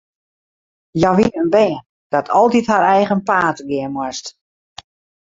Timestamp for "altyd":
2.39-2.65